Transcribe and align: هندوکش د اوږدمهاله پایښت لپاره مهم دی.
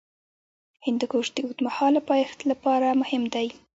هندوکش 0.85 1.27
د 1.33 1.37
اوږدمهاله 1.45 2.01
پایښت 2.09 2.39
لپاره 2.51 2.87
مهم 3.01 3.23
دی. 3.33 3.47